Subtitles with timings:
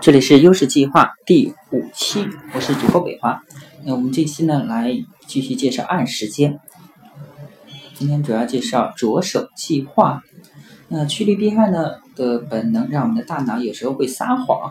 [0.00, 3.42] 这里是优势计划第五期，我是主播北华。
[3.84, 6.60] 那我们这期呢，来继续介绍按时间。
[7.94, 10.22] 今天主要介绍着手计划。
[10.86, 14.70] 那趋利避害呢的本能，让我们的大脑有时候会撒谎。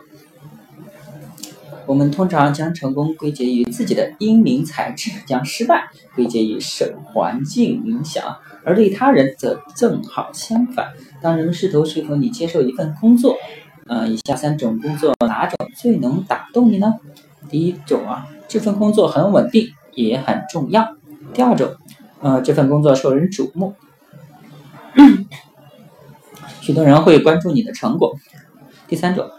[1.86, 10.94] 我们通常将成功归结于自己的英明才智，将失败归结于受环境影响，而对他人则正好相反。
[11.22, 13.36] 当人们试图说服你接受一份工作，
[13.88, 16.96] 呃，以下三种工作哪种最能打动你呢？
[17.50, 20.96] 第一种啊，这份工作很稳定，也很重要。
[21.34, 21.76] 第二种，
[22.22, 23.76] 呃，这份工作受人瞩目，
[26.60, 28.18] 许多人会关注你的成果。
[28.88, 29.30] 第三种，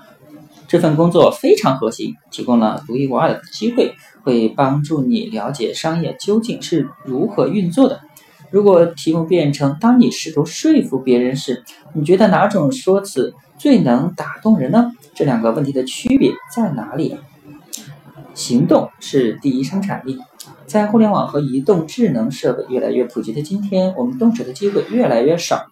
[0.66, 8.00] 这份工作非常核心，提供了独一无二的机会，会帮助你了解商业究竟是如何运作的。
[8.50, 14.92] 如果题目变成当你试图说服别人时，你觉得哪种说辞最能打动人呢？
[15.14, 17.16] 这两个问题的区别在哪里？
[18.34, 20.18] 行动是第一生产力。
[20.66, 25.66] 在互联网和移动智能设备越来越普及的今天，我们动手的机会越来越少，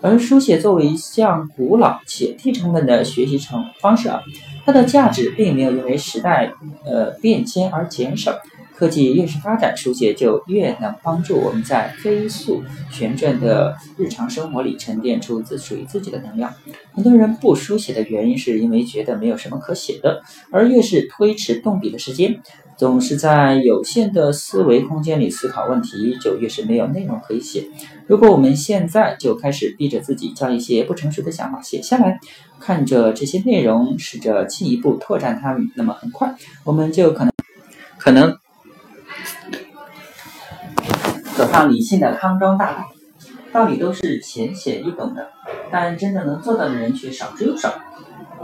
[0.00, 4.20] 而书写作为一项古老且低成本的学习成方式啊，
[4.64, 6.52] 它的价值并没有因为时代
[6.84, 8.32] 呃变迁而减少。
[8.74, 16.52] 科技越是发展，书写就越能帮助我们在飞速旋转的日常生活里沉淀出自属于自己的能量。
[16.92, 22.40] 很多人不书写的原因，是因为觉得没有什么可写的，而越是推迟动笔的时间，
[22.76, 27.68] 总是在有限的思维空间里思考问题，就越是没有内容可以写。
[28.08, 32.18] 如果我们现在就开始逼着自己将一些不成熟的想法写下来，
[32.58, 36.34] 看着这些内容，试着进一步拓展它们，那么很快
[36.64, 37.32] 我们就可能
[37.96, 38.41] 可能。
[41.42, 42.84] 走上理性的康庄大道，
[43.50, 45.26] 道理都是浅显易懂的，
[45.72, 47.74] 但真正能做到的人却少之又少。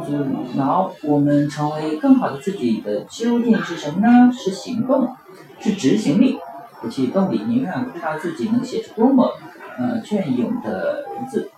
[0.05, 0.13] 阻
[0.57, 4.33] 挠我们成为更好的自己的究竟是什么呢？
[4.33, 5.15] 是行动，
[5.61, 6.41] 是执行力。
[6.81, 9.33] 不去动笔，你永远不知道自己能写出多么
[9.79, 11.51] 呃隽永的文字；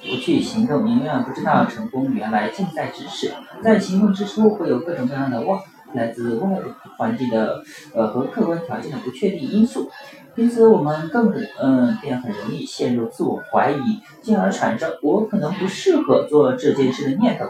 [0.00, 3.34] 不去行动，你永远不知道成功原来近在咫尺。
[3.62, 5.60] 在行动之初，会有各种各样的望。
[5.94, 6.58] 来自外
[6.96, 7.62] 环境的
[7.94, 9.90] 呃和客观条件的不确定因素，
[10.36, 17.46] 因此我们更嗯便很容易陷入自我怀疑，进而产生我可能不适合做这件事的念头。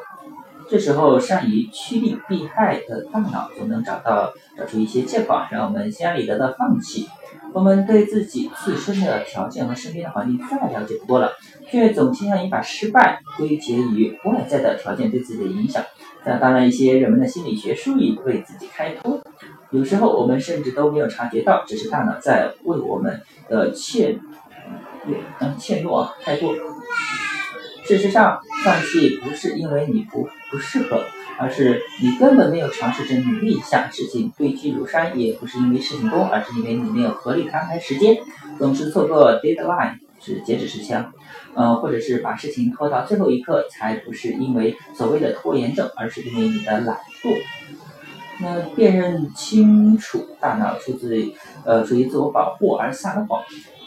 [0.70, 7.08] 这时候善于趋利避害的大脑总能找到找出一些借口，让我们心安理得的放弃。
[7.54, 11.32] 我们对自己自身的条件和身边的环境再了解不多了，
[11.70, 15.82] 却总倾向于把失败归结于外在的条件对自己的影响。
[16.24, 19.20] 那当然，一些热门的心理学术语为自己开脱。
[19.70, 24.18] 有时候我们甚至都没有察觉到，只是大脑在为我们的怯
[25.40, 26.54] 嗯怯懦啊开脱。
[27.84, 31.02] 事实上，放弃不是因为你不不适合，
[31.38, 33.88] 而是你根本没有尝试着努力一下。
[33.90, 38.18] 事情堆积如山，也不是因为事情多，而是因为你没有合理安排时间，
[38.58, 39.98] 总是错过 deadline。
[40.34, 41.04] 是截止时间，
[41.54, 47.36] 呃，或者是把事情拖到最后一刻，才不是因为所谓的拖延症，而是因为你的懒惰。
[48.40, 51.32] 那辨认清楚大脑出自
[51.64, 53.42] 呃出于自我保护而撒的谎，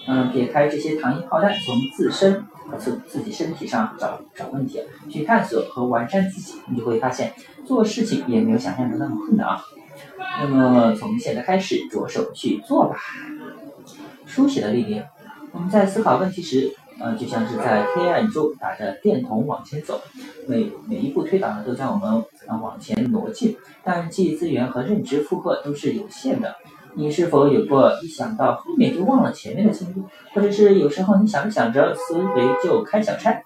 [0.08, 2.44] 嗯，撇开这些糖衣炮弹，从自身
[2.78, 7.34] 从自己身体上找找问题，去探索和完善自己，你就会发现
[7.66, 9.64] 做事情也没有想象中那么困难啊。
[10.42, 12.98] 那么从现在开始着手去做吧，
[14.26, 15.06] 书写的力量。
[15.54, 20.02] 我们在思考问题时，呃，就像是在黑暗中打着电筒往前走，
[20.48, 23.58] 每每一步推导呢，都将我们呃往前挪进。
[23.84, 26.56] 但记忆资源和认知负荷都是有限的。
[26.94, 30.04] 你是否有过一想到后面就忘了前面的经历，
[30.34, 33.42] 或者是有时候你想着想着思维就开小差，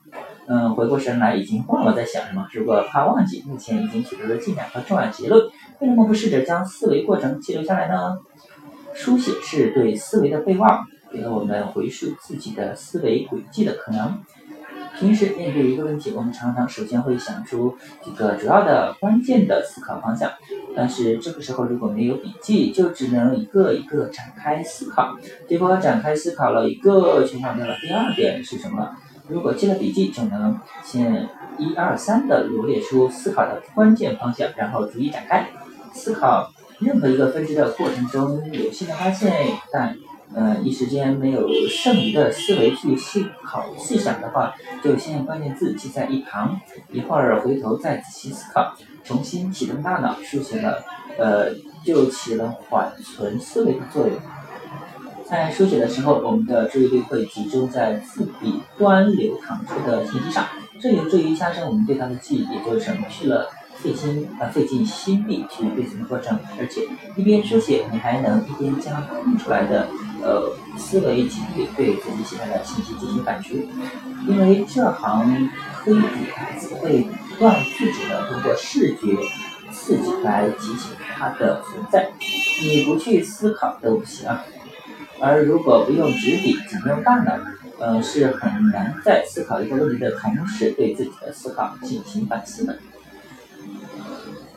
[0.47, 2.47] 嗯，回过神来已经忘了在想什么。
[2.53, 5.43] 如果怕忘记目前已经取得的进展和重要结论，
[5.79, 8.17] 为什么不试着将思维过程记录下来呢？
[8.93, 10.85] 书写是对思维的备忘。
[11.11, 14.19] 给了我们回溯自己的思维轨迹的可能。
[14.97, 20.31] 平时面对一个问题，我们常常首先会想出几个主要的、关键的思考方向。
[20.73, 25.17] 但是这个时候如果没有笔记，就只能一个一个展开思考。
[25.49, 28.95] 结果展开思考了一个，却忘掉了第二点是什么。
[29.27, 31.27] 如果记了笔记，就能先
[31.57, 35.49] 一二三的罗列出思考的关键方向，然后逐一展开
[35.93, 36.49] 思考。
[36.79, 39.33] 任何一个分支的过程中，有新的发现，
[39.73, 39.97] 但。
[40.35, 44.53] 呃，一时间没有剩余的思维去细考细想的话，
[44.83, 46.59] 就先用关键字记在一旁，
[46.91, 50.83] 一会儿回头再仔细思考，重新启动大脑，书写了，
[51.17, 51.53] 呃，
[51.85, 54.15] 就起了缓存思维的作用。
[55.23, 60.45] 在书写的时候，我们的注意力会集中在字笔端流淌出的信息上，
[60.81, 66.81] 这有助于加深我们对它的记忆，也就省去了费心呃费尽心力去背诵的过程，而且
[67.15, 69.87] 一边书写，你还能一边将空出来的
[70.21, 73.65] 呃思维精力对自己写下的信息进行反刍，
[74.27, 75.49] 因为这行
[75.83, 76.01] 黑笔
[76.81, 79.15] 会不断自主的通过视觉
[79.71, 82.11] 刺激来提醒它的存在，
[82.61, 84.29] 你不去思考都不行。
[85.19, 87.39] 而如果不用纸笔，仅用大脑，
[87.79, 92.77] 呃，是很难在思考一个问题的同时对自己的思考进行反思的。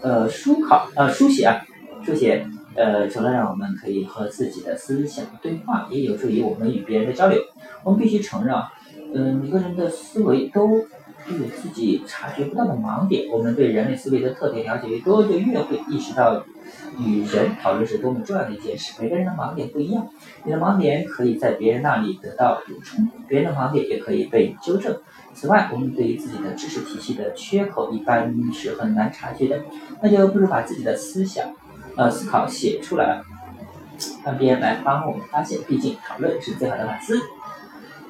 [0.01, 1.65] 呃，书考呃书写啊，
[2.05, 2.47] 书写
[2.79, 7.41] 呃，除了让我们可以和自己的思想对话，也有助于我们与别人的交流。
[7.83, 8.73] 我们必须承认啊，
[9.13, 10.87] 嗯，每个人的思维都。
[11.29, 16.43] 有自己察觉不到的盲点，我们对人类思维的特点了解越多，就越会意识到
[16.99, 18.95] 与人讨论是多么重要的一件事。
[19.03, 20.09] 每个人的盲点不一样，
[20.45, 24.97] 你的盲点可以在别人那里得到补充，别人的盲点也可以被纠正。
[25.35, 29.61] 此外，我们对于自己的知识体系的缺口一般是很难察觉的，
[30.01, 31.47] 那就不如把自己的思想、
[31.99, 33.21] 呃思考写出来，
[34.25, 35.59] 让别人来帮我们发现。
[35.67, 37.21] 毕竟讨论是最好的反思。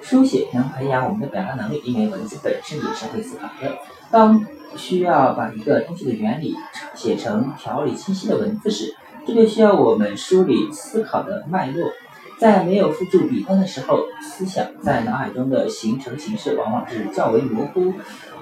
[0.03, 3.79] 书写能培养我们的表达能力，因为文字本身也是会思考的。
[4.11, 4.45] 当
[4.77, 6.55] 需要把一个东西的原理
[6.95, 8.95] 写成条理清晰的文字时，
[9.27, 11.91] 这就需要我们梳理思考的脉络。
[12.39, 17.93] 在没有付诸笔端的时候，思想在脑海中的形成形式往往是较为模糊、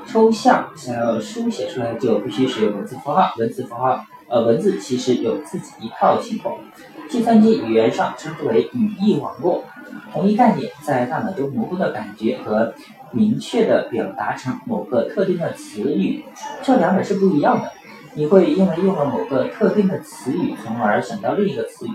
[0.06, 0.70] 抽象。
[0.76, 3.32] 想要书写出来，就必须使用文字符号。
[3.38, 6.58] 文字符号，呃，文字其实有自己一套系统。
[7.08, 9.64] 计算机语言上称之为语义网络。
[10.12, 12.74] 同一概念在大脑中模糊的感觉和
[13.12, 16.24] 明确的表达成某个特定的词语，
[16.62, 17.70] 这两者是不一样的。
[18.14, 21.90] 你会因为用了某个特定的词语，从而想到另一个词语，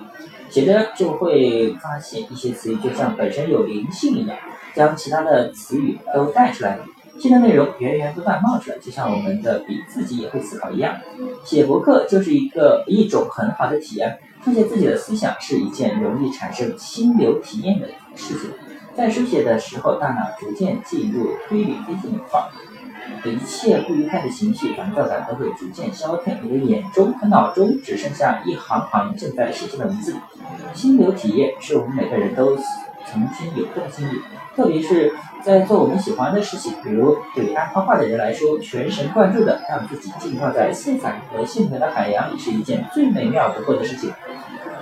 [0.50, 4.38] 写着就会发现一些词语就像本身有灵性一样，
[4.76, 6.78] 将其他的词语都带出来，
[7.22, 10.98] 新的内容源源不断冒出来，就像我们的笔自己也会思考一样。
[11.46, 14.18] 写博客就是一个一种很好的体验。
[14.44, 18.50] 书写自己的思想是一件容易产生心流体验的事情。
[18.96, 22.42] 在书写的时候，大脑逐渐进入推理分析模块，
[23.24, 26.36] 一切不愉快的情绪、烦躁感都会逐渐消退。
[26.42, 30.16] 你的眼中和脑中只剩下一行行正在写进的文字。
[30.74, 32.58] 心流体验是我们每个人都
[33.06, 34.22] 曾经有过的经历，
[34.56, 35.14] 特别是
[35.44, 44.12] 在做我们喜欢的事情，比如对爱画画的人来说，全神贯注的让自己浸泡在色彩和线条的海洋里，是一件最美妙不过的事情。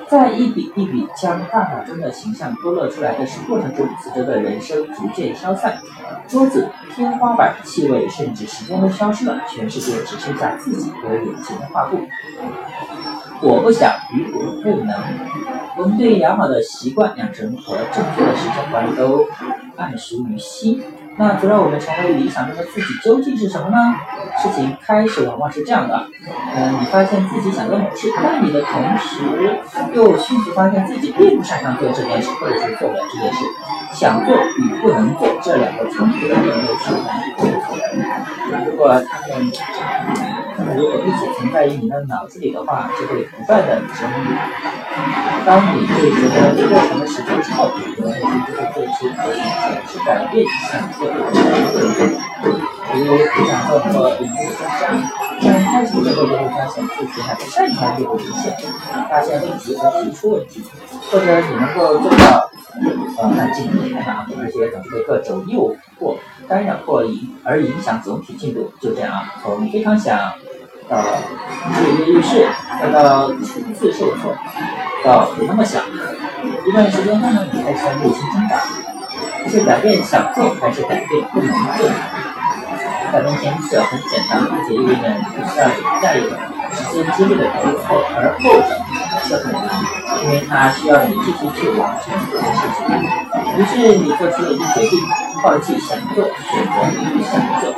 [0.07, 5.77] 在一笔一笔将大脑中的形象勾勒出来的过程中，四周的人声逐渐消散，
[6.27, 11.99] 桌子、天花板、气味，甚至时间都消失了，全世界只剩下自己和眼前的画布。
[13.41, 14.97] 我不想，与我不能。
[15.79, 19.25] 我们对良好的习惯养成和正确的时间管理都
[19.77, 20.83] 暗熟于心。
[21.15, 23.95] 那除了我们成为理想中的自己，究竟是什么呢？
[24.37, 26.05] 事情开始往往是这样的：
[26.53, 29.61] 嗯，你发现自己想做某事，但你的同时
[29.93, 33.39] 又迅速发现自己并不擅长做这件事，或者是做不了这件事。
[33.93, 38.65] 想做与不能做这两个冲突的点又是难以沟通的。
[38.69, 39.49] 如果，他们
[40.75, 44.29] 如果一直存在于你的脑子里的话，就会不断的折磨你。
[45.45, 51.39] 当你对这个过程的时间之后，你的内心就会做出不同的去改变想做的事
[51.95, 52.19] 情。
[52.91, 54.83] 比如不想做做领域的专家，
[55.43, 58.51] 但开始的时候就会发现自己还不擅长这个一线，
[59.07, 60.63] 发现问题和提出问题，
[61.11, 62.49] 或者你能够做到
[63.19, 66.15] 呃很尽力开发，而且总是被各种诱惑
[66.47, 68.73] 干扰或影而影响总体进度。
[68.81, 70.33] 就这样啊，从非常想
[70.89, 72.47] 到跃跃欲试，
[72.81, 74.35] 再到初次受挫，
[75.05, 75.83] 到不那么想，
[76.65, 78.57] 一段时间后呢，你开始内心挣扎，
[79.47, 81.87] 是改变想做还是改变不能做？
[83.11, 85.69] 改变前者很简单，而且意味着你需要
[86.01, 86.37] 下一个
[86.73, 87.77] 时间精力的投入，
[88.15, 88.69] 而后者
[89.27, 89.61] 却很难，
[90.23, 92.81] 因为它需要你继续去完成这件事情。
[93.57, 94.99] 于是你做出了一个决定，
[95.41, 96.73] 放弃想做，选择
[97.11, 97.73] 不想做。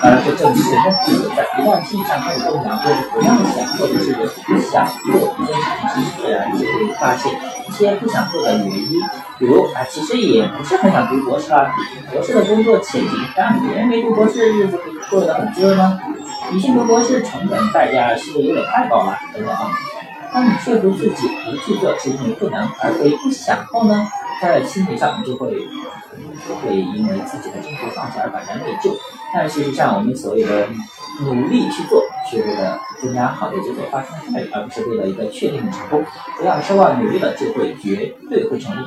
[0.00, 1.42] 而这正是问题所在。
[1.58, 7.32] 一旦心上开始动摇，或者不那么想做的事情，不想做一件事情，自然就会发现
[7.68, 9.00] 一些不想做的原因。
[9.38, 11.74] 比如啊，其实也不是很想读博士啊，
[12.12, 14.78] 博士的工作前景，但别人没读博士，日子
[15.10, 15.98] 过得很滋润吗。
[16.50, 19.18] 女性读博士成本代价是不是有点太高了？
[19.34, 19.70] 等等啊。
[20.32, 24.06] 当你说服自己不去做是因为不能，而非不想后呢，
[24.42, 25.66] 在心理上你就会
[26.46, 28.92] 不会因为自己的中途放弃而感到内疚。
[29.32, 30.66] 但事实上，我们所谓的
[31.20, 36.04] 努力去做，是为了增加好的结果发生的概率，而不是为了一个确定的成功。
[36.38, 38.84] 不要奢望努力了就会绝对会成功，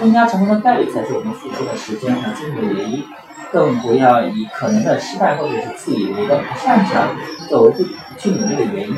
[0.00, 3.04] 增加成功的概率才是我们付出的时间和精力的原因。
[3.52, 7.16] 更不要以可能的失败或者是自以为的不擅长
[7.48, 7.82] 作为不
[8.16, 8.96] 去努力的原因。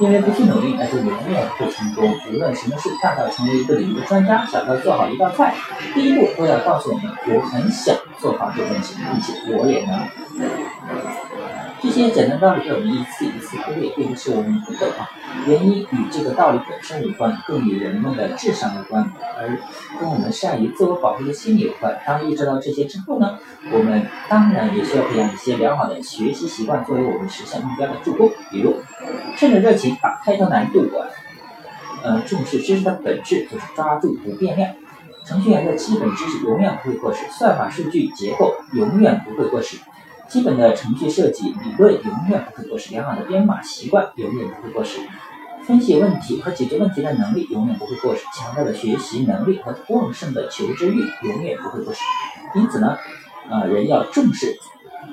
[0.00, 2.10] 因为不去努力，那就永远不成功。
[2.32, 5.54] 无论什么事，大到成为一个领域的专家，小到做好一道菜，
[5.94, 10.00] 第一步都要告诉我们：我很想做好这件事，并且我也能。
[11.82, 15.08] 这些简单道理被我们一次一次忽略，并不是我们不懂啊，
[15.46, 19.58] 原因与这个道理本身无关，更与人们的智商有关，而
[19.98, 21.98] 跟我们善于自我保护的心理有关。
[22.06, 23.38] 当意识到这些之后呢，
[23.72, 28.30] 我们当然也需要培养一些良好的学习习惯，作为我们实现目标的助攻。
[28.50, 28.76] 比如，
[29.38, 31.08] 趁着热情把开头难度管。
[32.02, 34.70] 呃，重视知识的本质就是抓住不变量。
[35.24, 39.78] 程序员的基本知识永远不会过时，算法、数据结构永远不会过时。
[40.30, 45.00] 基本的程序设计理论永远不会过时，良好的编码习惯永远不会过时，
[45.64, 52.00] 分析问题和解决问题的能力永远不会过时，强大的学习能力和旺盛的求知欲永远不会过时。
[52.54, 52.96] 因此呢，
[53.50, 54.56] 呃，人要重视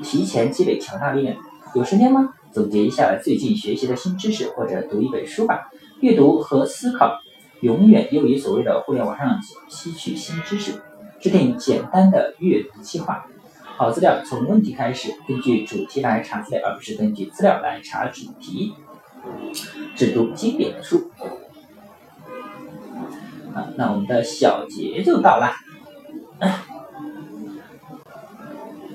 [0.03, 1.35] 提前积累强大力量。
[1.73, 2.35] 有时间吗？
[2.51, 5.71] 总结一下最近学习的新知识，或者读一本书吧。
[5.99, 7.19] 阅读和思考
[7.61, 10.79] 永远优于所谓的互联网上吸取新知识。
[11.19, 13.25] 制定简单的阅读计划。
[13.77, 18.73] 好资料从问题开始，根据主题来查资料，而不是根据资料来查主题。
[19.95, 21.11] 只读经典的书。
[23.53, 25.55] 好，那我们的小结就到啦。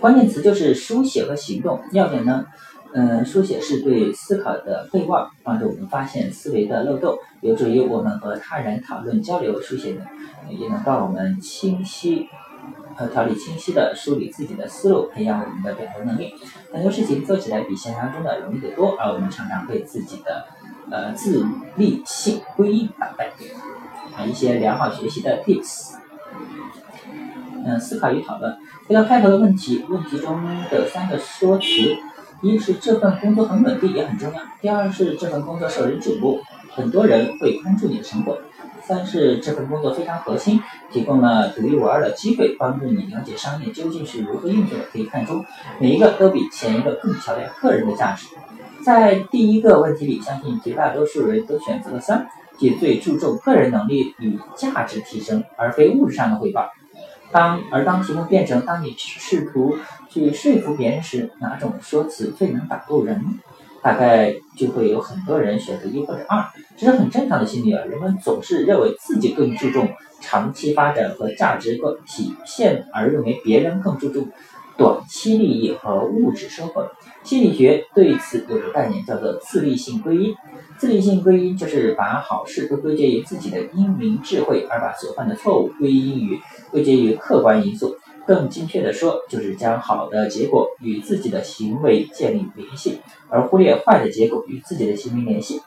[0.01, 1.81] 关键词就是书写和行动。
[1.93, 2.47] 要点呢，
[2.93, 9.61] 嗯，书写是对思考的备忘，帮助我们发现思维的漏洞，有助于我们和他人讨论交流。
[9.63, 10.05] 书写呢，
[10.51, 12.29] 也能帮我们清晰。
[12.97, 16.35] 和条理清晰的梳理自己的思路，培养我们的表达能力。
[16.73, 20.45] 很多事情做起来比想象中的容易得多，而我们常常被自己的
[20.91, 21.47] 呃自
[21.77, 23.33] 立性归因打败。
[24.17, 25.95] 啊，一些良好学习的 tips。
[27.65, 28.59] 嗯，思考与讨论。
[28.87, 31.65] 回到开头的问题，问题中的三个说辞：
[32.43, 38.39] 一是这份工作很稳定也很重要；第二是这份工作受人瞩目，很多人会关注你的成果。
[38.87, 40.61] 三是这份工作非常核心，
[40.91, 44.85] 提供了独一无二的机会，帮助你了解商业究竟是如何运作的。
[44.93, 45.45] 可以看出，
[45.81, 48.27] 每一个都比前一个更强调个人的价值。
[48.85, 52.27] 在第一个问题里，相信绝大多数人都选择了三，
[52.59, 56.71] 即最注重个人能力与价值提升，而非物质上的回报。
[57.31, 59.77] 当而当题目变成当你试图
[60.11, 63.25] 去说服别人时，哪种说辞最能打动人？
[63.83, 66.45] 大概就会有很多人选择一或者二，
[66.77, 67.85] 这是很正常的心理啊。
[67.85, 69.89] 人们总是认为自己更注重
[70.21, 74.29] 长期发展和价值观体现，而认为别人更注重
[74.77, 76.91] 短期利益和物质生活。
[77.25, 80.35] 心理学对此有个概念叫做自利性归因。
[80.79, 87.97] 自利性归因就是把好事都归结于自己的英明智慧，而把所犯的错误归因于归结于客观因素。
[88.27, 95.61] 更精确的说，就是将好的结果与自己的行为建立联系，而忽略坏的结果与自己的行为联系。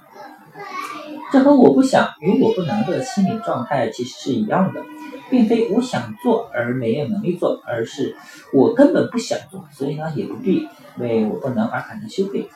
[1.31, 4.81] 这和我不想与我不能的心理状态其实是一样的，
[5.29, 8.15] 并非我想做而没有能力做，而是
[8.53, 12.47] 我根本不想做，所以呢也不必为我不能而感到羞愧。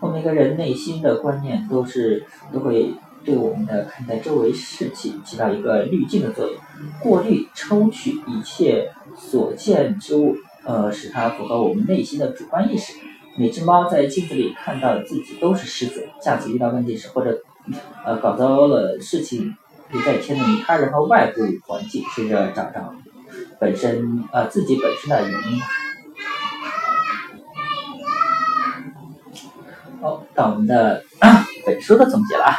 [0.00, 2.94] 我们每个人内心的观念都是都会。
[3.24, 6.56] 对我们的看待周围事情起到一个滤镜的作用，
[7.00, 12.92] 过滤、抽取一切所见之物，呃，使它符合我们内心的主观意识。
[13.36, 17.42] 每只猫在镜子里看到的自己都是狮子，下次遇到问题时或者
[18.04, 19.56] 呃搞糟了事情，
[19.90, 22.94] 可以再牵连他人和外部环境，试着找找
[23.58, 25.60] 本身呃自己本身的原因。
[30.02, 31.02] 好，到我们的
[31.64, 32.52] 本书的总结了啊。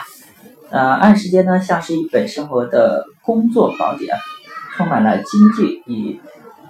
[0.75, 4.13] 呃，按时间呢，像是一本生活的工作宝典，
[4.75, 6.19] 充满了金句与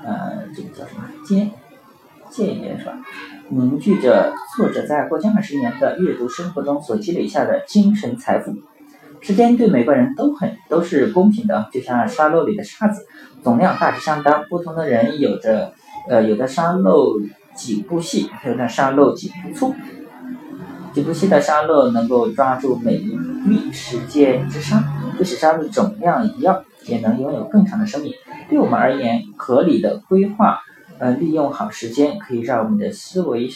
[0.04, 1.50] 呃，这个叫什么建
[2.30, 2.94] 建言是吧？
[3.50, 8.54] 凝聚着作者在过去二十年的阅读生活中所积累下的精神财富。
[9.22, 13.08] 时间对每个人都很都是公平的，就像沙漏里的沙子，
[13.44, 14.46] 总量大致相当。
[14.48, 15.74] 不同的人有着
[16.08, 17.20] 呃，有的沙漏
[17.56, 19.74] 几部细，有的沙漏几部粗。
[20.94, 23.18] 颈部细的沙漏能够抓住每一。
[23.46, 24.84] 粒时间之沙，
[25.18, 28.14] 即使沙的总量一样，也能拥有更长的生命。
[28.50, 30.60] 对我们而言，合理的规划，
[31.00, 33.50] 呃，利用好时间，可以让我们的思维，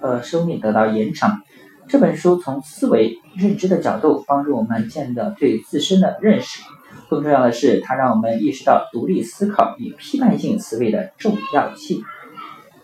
[0.00, 1.42] 呃，生命得到延长。
[1.88, 6.62] 这本书从思维认知的角度，帮助我们建立对自身的认识。
[7.08, 12.00] 更重要的是，它让我们意识到独立思考与批判性思维的重要性。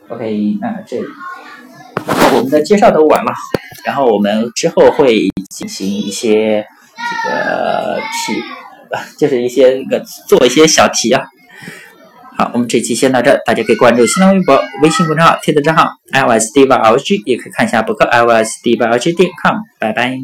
[0.08, 0.98] OK，那这
[2.36, 3.32] 我们的介绍都完了，
[3.84, 5.28] 然后我们之后会。
[5.48, 6.66] 进行一些
[7.24, 8.42] 这个题，
[9.18, 11.24] 就是一些那个做一些小题啊。
[12.38, 19.56] 好，我们这期先到这，大家可以关注新浪微博、微信公众号、推特账号 iosd 八 lg 也可以看一下博客 iosd 八 lg 点 com。
[19.78, 20.18] 拜拜。